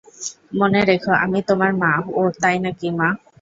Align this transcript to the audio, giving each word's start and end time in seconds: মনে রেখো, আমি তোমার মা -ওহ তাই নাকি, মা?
মনে 0.59 0.79
রেখো, 0.89 1.11
আমি 1.23 1.39
তোমার 1.49 1.71
মা 1.81 1.91
-ওহ 1.99 2.27
তাই 2.41 2.57
নাকি, 2.65 2.87
মা? 2.99 3.07